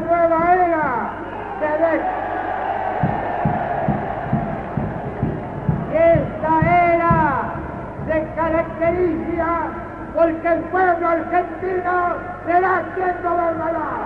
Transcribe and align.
nueva 0.00 0.54
era 0.54 1.10
de 1.60 1.66
esta 5.96 6.52
era 6.92 7.16
se 8.06 8.18
caracteriza 8.34 9.50
porque 10.14 10.48
el 10.48 10.60
pueblo 10.64 11.08
argentino 11.08 12.16
será 12.46 12.82
quien 12.94 13.14
gobernará. 13.22 14.05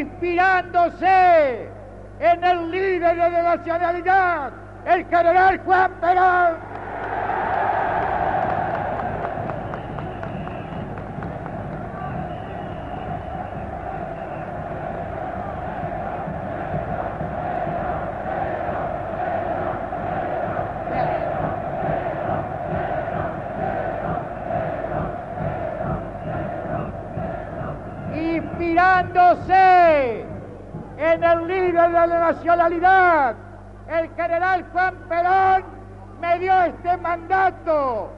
Inspirándose 0.00 1.68
en 2.20 2.44
el 2.44 2.70
líder 2.70 3.16
de 3.16 3.30
la 3.30 3.56
nacionalidad, 3.56 4.52
el 4.86 5.04
general 5.06 5.60
Juan 5.64 5.92
Perón. 6.00 6.73
De 32.06 32.14
la 32.14 32.32
nacionalidad, 32.32 33.34
el 33.88 34.10
general 34.14 34.64
Juan 34.72 34.94
Perón, 35.08 35.64
me 36.20 36.38
dio 36.38 36.62
este 36.62 36.96
mandato, 36.98 38.10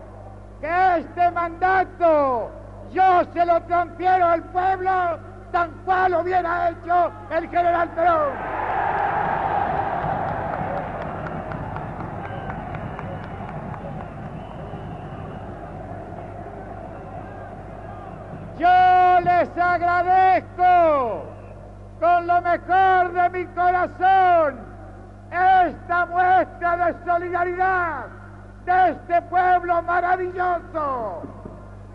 que 0.60 0.98
este 0.98 1.30
mandato 1.30 2.50
yo 2.92 3.24
se 3.32 3.46
lo 3.46 3.60
transfiero 3.62 4.26
al 4.26 4.42
pueblo, 4.44 5.18
tan 5.52 5.70
cual 5.84 6.12
lo 6.12 6.20
hubiera 6.20 6.70
hecho 6.70 7.12
el 7.30 7.48
general 7.48 7.88
Perón. 7.90 8.32
Yo 18.58 19.20
les 19.20 19.58
agradezco 19.58 21.35
con 22.00 22.26
lo 22.26 22.40
mejor 22.42 23.12
de 23.12 23.30
mi 23.30 23.46
corazón 23.46 24.58
esta 25.30 26.06
muestra 26.06 26.76
de 26.76 26.94
solidaridad 27.04 28.06
de 28.64 28.90
este 28.90 29.22
pueblo 29.22 29.82
maravilloso, 29.82 31.22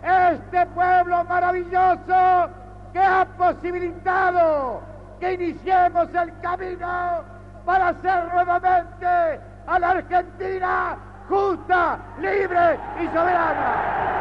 este 0.02 0.66
pueblo 0.66 1.24
maravilloso 1.24 2.50
que 2.92 2.98
ha 2.98 3.26
posibilitado 3.36 4.80
que 5.20 5.34
iniciemos 5.34 6.08
el 6.14 6.40
camino 6.40 7.22
para 7.64 7.88
hacer 7.88 8.32
nuevamente 8.32 9.40
a 9.66 9.78
la 9.78 9.90
Argentina 9.90 10.96
justa, 11.28 11.98
libre 12.18 12.78
y 13.00 13.06
soberana. 13.06 14.12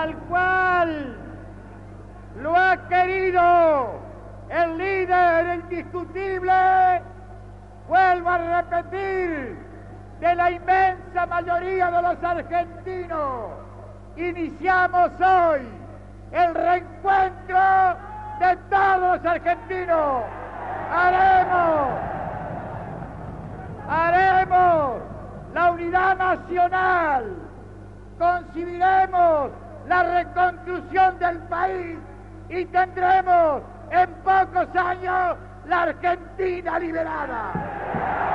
tal 0.00 0.16
cual 0.28 1.16
lo 2.40 2.56
ha 2.56 2.88
querido 2.88 4.00
el 4.48 4.78
líder 4.78 5.60
indiscutible, 5.60 7.02
vuelvo 7.88 8.30
a 8.30 8.62
repetir, 8.62 9.58
de 10.20 10.34
la 10.34 10.50
inmensa 10.50 11.26
los 12.02 12.22
argentinos. 12.22 13.50
Iniciamos 14.16 15.10
hoy 15.20 15.68
el 16.32 16.54
reencuentro 16.54 17.58
de 18.40 18.56
todos 18.68 19.16
los 19.16 19.26
argentinos. 19.26 20.24
Haremos, 20.92 21.88
haremos 23.88 25.02
la 25.54 25.70
unidad 25.70 26.16
nacional 26.16 27.50
concibiremos 28.20 29.50
la 29.88 30.02
reconstrucción 30.02 31.18
del 31.18 31.38
país 31.48 31.98
y 32.50 32.66
tendremos 32.66 33.62
en 33.90 34.10
pocos 34.22 34.76
años 34.76 35.38
la 35.66 35.82
Argentina 35.82 36.78
liberada. 36.78 38.29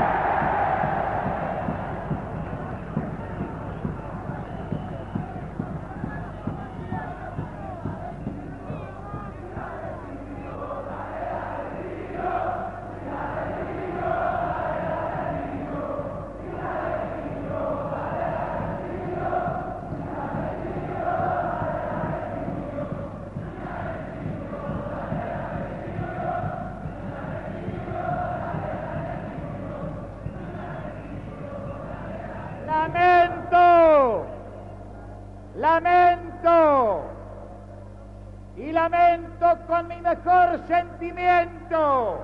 Y 38.58 38.72
lamento 38.72 39.58
con 39.68 39.88
mi 39.88 40.00
mejor 40.02 40.60
sentimiento 40.68 42.24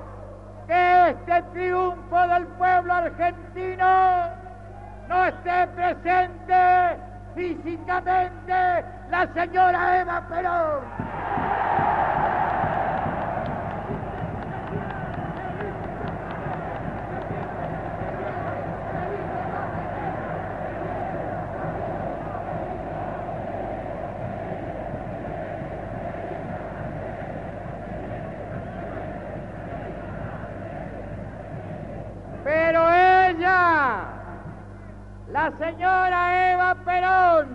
que 0.68 1.10
este 1.10 1.42
triunfo 1.54 2.28
del 2.28 2.48
pueblo 2.48 2.94
argentino 2.94 4.30
no 5.10 5.26
esté 5.26 5.68
presente 5.68 6.98
físicamente 7.36 8.86
la 9.10 9.28
señora 9.34 10.00
Eva 10.00 10.22
Perón. 10.30 11.91
La 35.42 35.52
señora 35.58 36.52
Eva 36.52 36.76
Perón, 36.86 37.48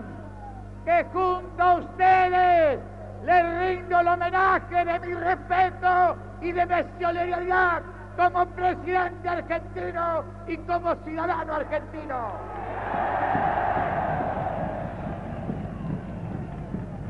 que 0.84 1.04
junto 1.12 1.62
a 1.62 1.74
ustedes 1.74 2.80
le 3.24 3.58
rindo 3.60 4.00
el 4.00 4.08
homenaje 4.08 4.84
de 4.84 4.98
mi 4.98 5.14
respeto 5.14 6.16
y 6.40 6.50
de 6.50 6.66
mi 6.66 7.00
solidaridad 7.00 7.82
como 8.16 8.44
presidente 8.46 9.28
argentino 9.28 10.24
y 10.48 10.56
como 10.58 10.96
ciudadano 11.04 11.54
argentino. 11.54 12.32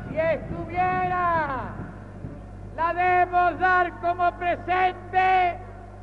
Si 0.09 0.19
estuviera, 0.19 1.71
la 2.75 2.93
debemos 2.93 3.59
dar 3.59 3.91
como 3.99 4.31
presente 4.33 5.57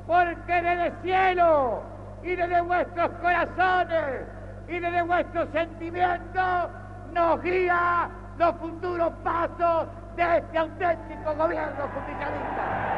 porque 0.09 0.53
desde 0.53 0.87
el 0.87 0.93
cielo 1.03 1.83
y 2.25 2.35
desde 2.35 2.61
vuestros 2.61 3.11
corazones 3.23 4.44
y 4.69 4.79
desde 4.79 5.03
vuestros 5.03 5.49
sentimientos 5.51 6.71
nos 7.13 7.43
guía 7.43 8.09
los 8.39 8.55
futuros 8.57 9.13
pasos 9.23 9.87
de 10.17 10.39
este 10.39 10.59
auténtico 10.59 11.35
gobierno 11.35 11.89
justicialista. 11.95 12.95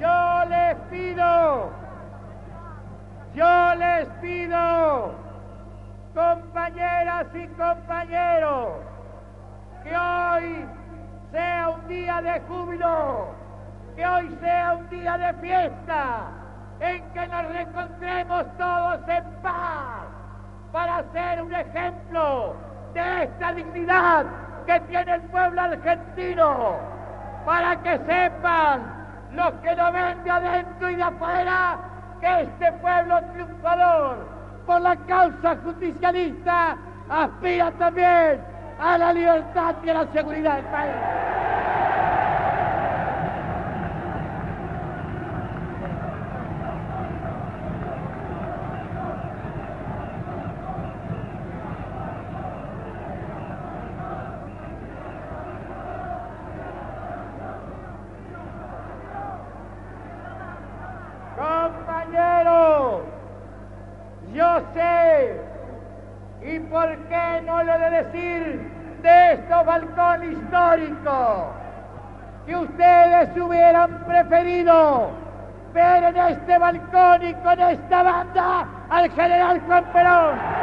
Yo 0.00 0.44
les 0.48 0.76
pido, 0.90 1.70
yo 3.34 3.74
les 3.76 4.06
pido, 4.20 5.14
compañeras 6.14 7.26
y 7.34 7.46
compañeros, 7.48 8.68
que 9.82 9.96
hoy 9.96 10.66
sea 11.36 11.68
un 11.68 11.86
día 11.86 12.22
de 12.22 12.40
júbilo, 12.48 13.26
que 13.94 14.06
hoy 14.06 14.38
sea 14.40 14.72
un 14.72 14.88
día 14.88 15.18
de 15.18 15.34
fiesta, 15.34 16.28
en 16.80 17.02
que 17.10 17.26
nos 17.28 17.46
reencontremos 17.48 18.44
todos 18.56 19.00
en 19.06 19.24
paz 19.42 20.06
para 20.72 21.04
ser 21.12 21.42
un 21.42 21.54
ejemplo 21.54 22.56
de 22.94 23.24
esta 23.24 23.52
dignidad 23.52 24.24
que 24.64 24.80
tiene 24.80 25.14
el 25.14 25.20
pueblo 25.24 25.60
argentino, 25.60 26.76
para 27.44 27.82
que 27.82 27.98
sepan 27.98 29.06
los 29.32 29.52
que 29.62 29.76
no 29.76 29.92
ven 29.92 30.24
de 30.24 30.30
adentro 30.30 30.90
y 30.90 30.96
de 30.96 31.02
afuera 31.02 31.76
que 32.18 32.40
este 32.40 32.72
pueblo 32.80 33.20
triunfador 33.34 34.16
por 34.64 34.80
la 34.80 34.96
causa 34.96 35.54
justicialista 35.62 36.78
aspira 37.10 37.70
también 37.72 38.55
a 38.78 38.98
la 38.98 39.12
libertad 39.12 39.74
y 39.82 39.88
a 39.88 39.94
la 39.94 40.06
seguridad 40.12 40.56
del 40.56 40.64
país. 40.66 40.92
Compañeros, 61.36 63.02
yo 64.32 64.60
sé, 64.74 65.55
y 66.46 66.60
por 66.60 66.96
qué 67.08 67.42
no 67.44 67.62
lo 67.62 67.78
de 67.78 67.90
decir 67.90 68.70
de 69.02 69.32
estos 69.32 69.66
balcón 69.66 70.32
histórico, 70.32 71.52
que 72.46 72.56
ustedes 72.56 73.36
hubieran 73.36 74.04
preferido 74.04 75.10
ver 75.74 76.04
en 76.04 76.16
este 76.16 76.58
balcón 76.58 77.26
y 77.26 77.34
con 77.34 77.60
esta 77.60 78.02
banda 78.02 78.66
al 78.88 79.10
general 79.10 79.60
Juan 79.66 79.84
Perón. 79.92 80.55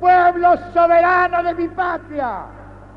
Pueblo 0.00 0.56
soberano 0.72 1.42
de 1.42 1.54
mi 1.54 1.68
patria, 1.68 2.42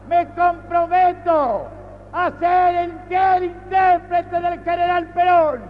me 0.07 0.27
comprometo 0.29 1.67
a 2.11 2.31
ser 2.39 2.75
el 2.75 3.43
intérprete 3.43 4.41
del 4.41 4.63
general 4.63 5.05
Perón 5.07 5.61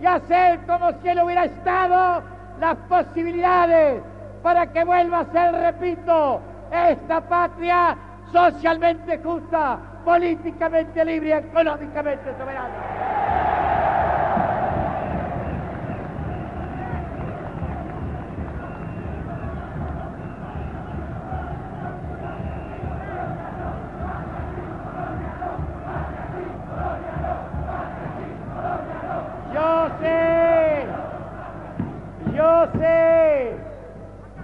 y 0.00 0.06
hacer 0.06 0.60
como 0.66 0.90
si 1.00 1.08
él 1.08 1.22
hubiera 1.22 1.44
estado 1.44 2.22
las 2.60 2.76
posibilidades 2.88 4.02
para 4.42 4.66
que 4.66 4.84
vuelva 4.84 5.20
a 5.20 5.24
ser, 5.26 5.52
repito, 5.52 6.40
esta 6.70 7.20
patria 7.20 7.96
socialmente 8.32 9.18
justa, 9.22 9.78
políticamente 10.04 11.04
libre 11.04 11.28
y 11.28 11.32
económicamente 11.32 12.34
soberana. 12.38 13.23
Yo 32.44 32.68
sé 32.78 33.56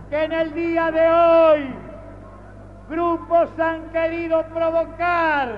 que 0.09 0.25
en 0.25 0.33
el 0.33 0.55
día 0.55 0.91
de 0.91 1.07
hoy 1.09 1.75
grupos 2.89 3.49
han 3.59 3.91
querido 3.91 4.43
provocar 4.55 5.49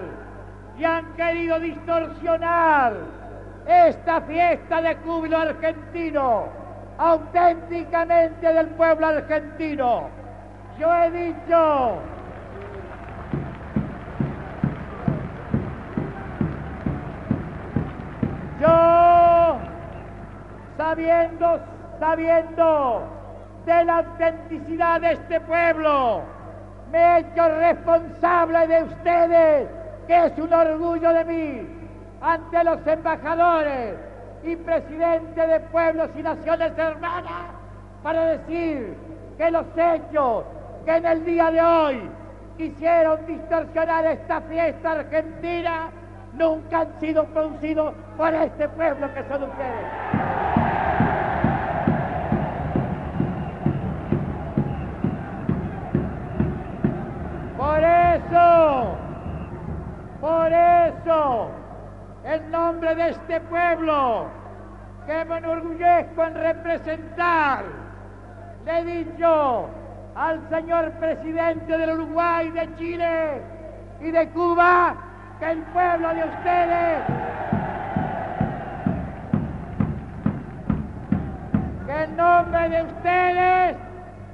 y 0.76 0.84
han 0.84 1.14
querido 1.14 1.60
distorsionar 1.60 2.94
esta 3.66 4.20
fiesta 4.22 4.82
de 4.82 4.96
júbilo 4.96 5.38
argentino, 5.38 6.48
auténticamente 6.98 8.52
del 8.52 8.66
pueblo 8.70 9.06
argentino. 9.06 10.08
Yo 10.78 10.94
he 10.94 11.10
dicho 11.10 11.98
Yo, 18.60 19.58
sabiendo, 20.76 21.60
sabiendo 22.02 23.04
de 23.64 23.84
la 23.84 23.98
autenticidad 23.98 25.00
de 25.00 25.12
este 25.12 25.40
pueblo, 25.42 26.22
me 26.90 26.98
he 26.98 27.18
hecho 27.20 27.48
responsable 27.60 28.66
de 28.66 28.82
ustedes, 28.82 29.68
que 30.08 30.26
es 30.26 30.36
un 30.36 30.52
orgullo 30.52 31.12
de 31.12 31.24
mí, 31.24 31.68
ante 32.20 32.64
los 32.64 32.84
embajadores 32.88 33.94
y 34.42 34.56
presidentes 34.56 35.48
de 35.48 35.60
pueblos 35.60 36.10
y 36.16 36.24
naciones 36.24 36.76
hermanas, 36.76 37.52
para 38.02 38.24
decir 38.36 38.96
que 39.38 39.50
los 39.52 39.66
hechos 39.76 40.44
que 40.84 40.96
en 40.96 41.06
el 41.06 41.24
día 41.24 41.52
de 41.52 41.62
hoy 41.62 42.10
quisieron 42.58 43.24
distorsionar 43.26 44.06
esta 44.06 44.40
fiesta 44.40 44.90
argentina 44.90 45.90
nunca 46.32 46.80
han 46.80 46.98
sido 46.98 47.24
producidos 47.26 47.94
por 48.16 48.34
este 48.34 48.68
pueblo 48.70 49.06
que 49.14 49.22
son 49.28 49.44
ustedes. 49.44 50.61
Nombre 62.52 62.94
de 62.94 63.08
este 63.08 63.40
pueblo, 63.40 64.26
que 65.06 65.24
me 65.24 65.38
enorgullezco 65.38 66.22
en 66.22 66.34
representar, 66.34 67.64
le 68.64 68.78
he 68.78 68.84
dicho 68.84 69.68
al 70.14 70.48
señor 70.50 70.92
presidente 70.92 71.78
del 71.78 71.90
Uruguay, 71.92 72.50
de 72.50 72.76
Chile 72.76 73.42
y 74.02 74.10
de 74.10 74.28
Cuba, 74.28 74.94
que 75.40 75.50
el 75.50 75.62
pueblo 75.62 76.08
de 76.14 76.24
ustedes, 76.24 77.02
que 81.86 82.04
en 82.04 82.16
nombre 82.16 82.68
de 82.68 82.82
ustedes 82.82 83.76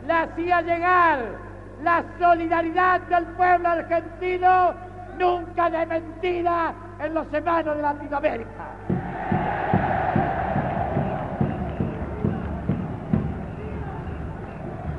le 0.06 0.12
hacía 0.12 0.60
llegar 0.62 1.18
la 1.84 2.02
solidaridad 2.18 3.00
del 3.02 3.24
pueblo 3.26 3.68
argentino, 3.68 4.87
nunca 5.18 5.68
de 5.70 5.86
mentira 5.86 6.74
en 7.00 7.14
los 7.14 7.32
hermanos 7.32 7.76
de 7.76 7.82
Latinoamérica. 7.82 8.64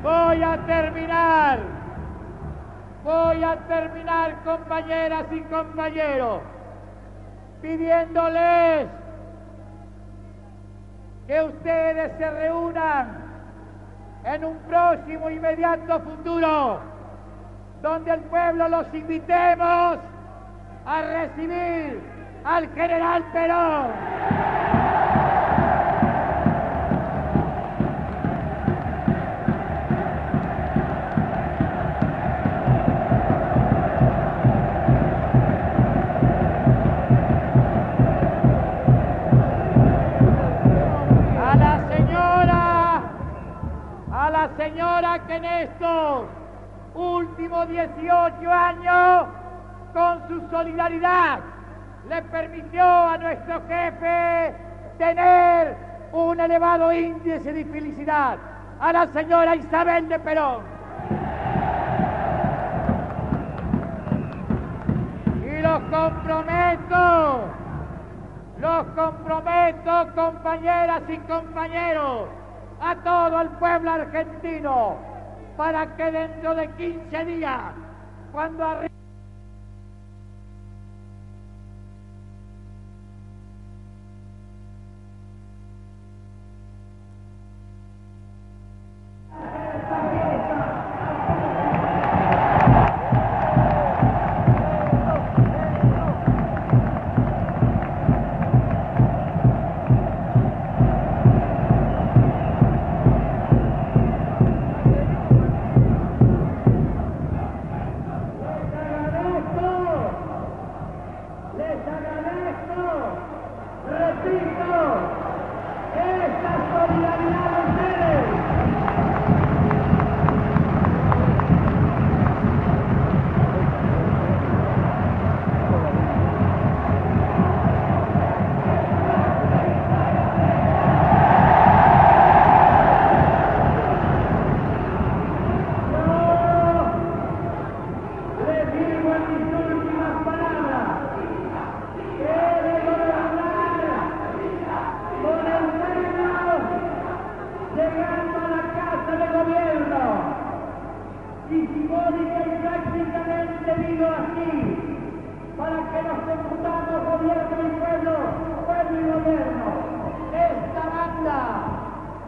Voy 0.03 0.43
a 0.43 0.57
terminar, 0.65 1.59
voy 3.03 3.43
a 3.43 3.55
terminar 3.67 4.43
compañeras 4.43 5.25
y 5.31 5.41
compañeros, 5.41 6.41
pidiéndoles 7.61 8.87
que 11.27 11.41
ustedes 11.43 12.11
se 12.17 12.29
reúnan 12.31 13.29
en 14.23 14.45
un 14.45 14.57
próximo 14.59 15.29
inmediato 15.29 15.99
futuro 15.99 16.98
donde 17.81 18.11
el 18.11 18.19
pueblo 18.21 18.67
los 18.67 18.93
invitemos 18.93 19.97
a 20.85 21.01
recibir 21.01 22.01
al 22.43 22.67
general 22.73 23.23
Perón. 23.31 23.91
a 41.41 41.55
la 41.55 41.87
señora, 41.95 43.01
a 44.11 44.29
la 44.29 44.49
señora 44.57 45.19
que 45.25 45.35
en 45.35 45.45
estos 45.45 46.25
últimos 46.99 47.67
18 47.69 48.51
años, 48.51 49.27
con 49.93 50.27
su 50.27 50.49
solidaridad, 50.49 51.39
le 52.09 52.21
permitió 52.23 52.83
a 52.83 53.17
nuestro 53.17 53.61
jefe 53.67 54.55
tener 54.97 55.75
un 56.11 56.39
elevado 56.39 56.91
índice 56.91 57.53
de 57.53 57.65
felicidad, 57.65 58.37
a 58.79 58.93
la 58.93 59.07
señora 59.07 59.55
Isabel 59.55 60.09
de 60.09 60.19
Perón. 60.19 60.63
Y 65.43 65.61
los 65.61 65.79
comprometo 65.89 67.59
los 68.59 68.85
comprometo, 68.87 70.07
compañeras 70.15 71.03
y 71.07 71.17
compañeros, 71.19 72.27
a 72.81 72.95
todo 72.95 73.41
el 73.41 73.49
pueblo 73.51 73.91
argentino, 73.91 74.97
para 75.59 75.93
que 75.97 76.09
dentro 76.09 76.55
de 76.55 76.69
15 76.77 77.25
días, 77.25 77.73
cuando 78.31 78.63
arriba... 78.63 78.88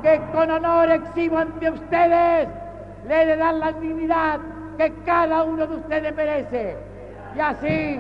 que 0.02 0.20
con 0.34 0.50
honor 0.50 0.92
exhibo 0.92 1.38
ante 1.38 1.70
ustedes 1.70 2.48
le 3.08 3.38
dar 3.38 3.54
la 3.56 3.72
dignidad 3.74 4.40
que 4.78 4.94
cada 5.06 5.44
uno 5.44 5.68
de 5.68 5.76
ustedes 5.76 6.16
merece. 6.16 6.76
Y 7.36 7.40
así, 7.40 8.00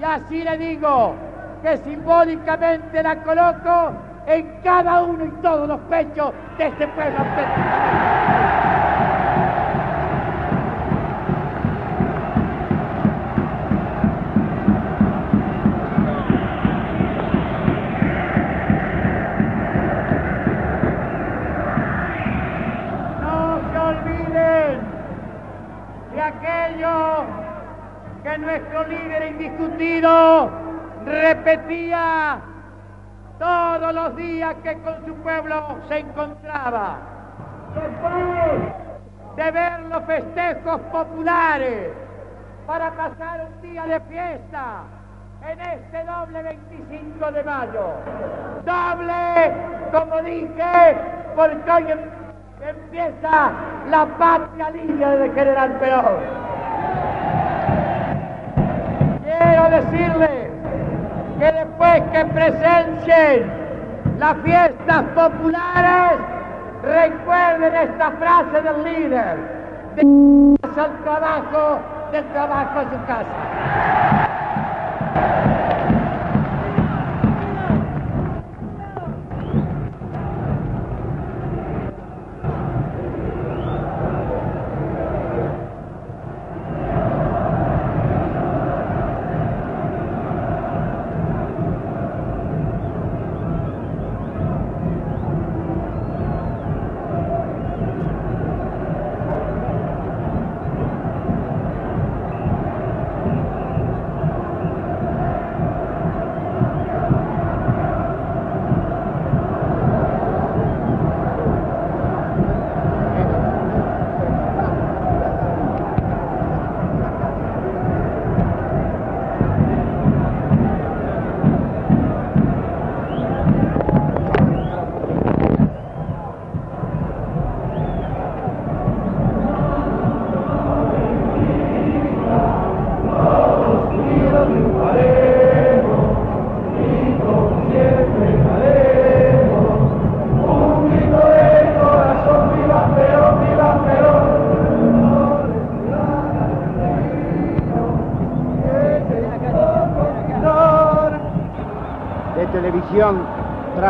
y 0.00 0.04
así 0.04 0.42
le 0.42 0.58
digo 0.58 1.14
que 1.62 1.76
simbólicamente 1.78 3.02
la 3.02 3.22
coloco 3.22 3.92
en 4.26 4.60
cada 4.62 5.02
uno 5.02 5.24
y 5.24 5.30
todos 5.42 5.68
los 5.68 5.80
pechos 5.82 6.32
de 6.58 6.66
este 6.66 6.88
pueblo 6.88 7.18
nuestro 28.54 28.84
líder 28.86 29.32
indiscutido 29.32 30.48
repetía 31.04 32.38
todos 33.40 33.92
los 33.92 34.16
días 34.16 34.54
que 34.62 34.78
con 34.78 35.04
su 35.04 35.14
pueblo 35.24 35.60
se 35.88 35.98
encontraba. 35.98 36.98
Después 37.74 38.62
de 39.36 39.50
ver 39.50 39.80
los 39.80 40.04
festejos 40.04 40.80
populares 40.92 41.90
para 42.64 42.92
pasar 42.92 43.48
un 43.52 43.60
día 43.60 43.86
de 43.86 44.00
fiesta 44.02 44.82
en 45.50 45.60
este 45.60 46.04
doble 46.04 46.42
25 46.44 47.32
de 47.32 47.42
mayo. 47.42 47.86
Doble, 48.64 49.52
como 49.92 50.22
dije, 50.22 50.96
porque 51.34 51.70
hoy 51.72 51.90
em- 51.90 52.68
empieza 52.68 53.50
la 53.90 54.06
patria 54.16 54.70
línea 54.70 55.10
del 55.10 55.34
general 55.34 55.72
Perón. 55.80 56.43
Quiero 59.54 59.70
decirles 59.70 60.50
que 61.38 61.52
después 61.52 62.02
que 62.12 62.24
presencien 62.24 63.52
las 64.18 64.36
fiestas 64.38 65.02
populares, 65.14 66.18
recuerden 66.82 67.72
esta 67.76 68.10
frase 68.10 68.62
del 68.62 68.82
líder, 68.82 69.36
de 69.94 70.56
casa 70.60 70.84
al 70.86 70.98
trabajo, 71.04 71.78
del 72.10 72.24
trabajo 72.32 72.78
a 72.80 72.82
su 72.82 73.06
casa. 73.06 74.34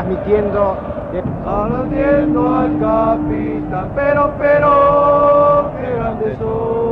Transmitiendo. 0.04 0.76
Aplaudiendo 1.46 2.54
al 2.54 2.78
capitán, 2.80 3.90
pero, 3.94 4.32
pero, 4.38 5.70
qué 5.80 5.90
grandes 5.94 6.38
son. 6.38 6.83